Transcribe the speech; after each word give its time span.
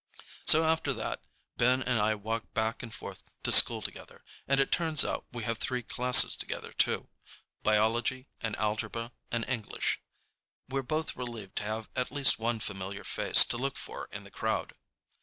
So 0.47 0.63
after 0.65 0.93
that 0.95 1.21
Ben 1.57 1.83
and 1.83 1.99
I 1.99 2.15
walk 2.15 2.55
back 2.55 2.81
and 2.81 2.91
forth 2.91 3.35
to 3.43 3.51
school 3.51 3.83
together, 3.83 4.23
and 4.47 4.59
it 4.59 4.71
turns 4.71 5.05
out 5.05 5.27
we 5.31 5.43
have 5.43 5.59
three 5.59 5.83
classes 5.83 6.35
together, 6.35 6.73
too—biology 6.73 8.27
and 8.41 8.55
algebra 8.55 9.11
and 9.29 9.45
English. 9.47 10.01
We're 10.67 10.81
both 10.81 11.15
relieved 11.15 11.57
to 11.57 11.65
have 11.65 11.87
at 11.95 12.09
least 12.11 12.39
one 12.39 12.59
familiar 12.59 13.03
face 13.03 13.45
to 13.45 13.59
look 13.59 13.77
for 13.77 14.09
in 14.11 14.23
the 14.23 14.31
crowd. 14.31 14.73